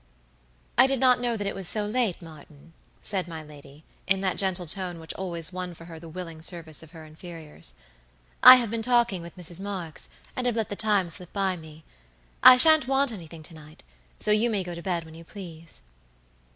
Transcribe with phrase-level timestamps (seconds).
[0.79, 4.35] "I did not know that it was so late, Martin," said my lady, in that
[4.35, 7.75] gentle tone which always won for her the willing service of her inferiors.
[8.41, 9.59] "I have been talking with Mrs.
[9.59, 11.83] Marks and have let the time slip by me.
[12.41, 13.83] I sha'n't want anything to night,
[14.17, 15.81] so you may go to bed when you please."